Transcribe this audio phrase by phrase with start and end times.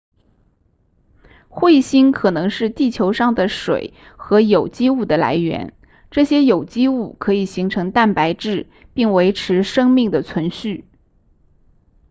[1.47, 5.75] 彗星可能是地球上的水和有机物的来源
[6.09, 10.85] 这些有机物可以形成蛋白质并维持生命的存续